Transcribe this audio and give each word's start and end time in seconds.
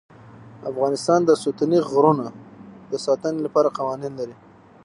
افغانستان 0.71 1.19
د 1.25 1.31
ستوني 1.43 1.79
غرونه 1.89 2.27
د 2.91 2.93
ساتنې 3.05 3.39
لپاره 3.45 3.75
قوانین 3.77 4.13
لري. 4.19 4.35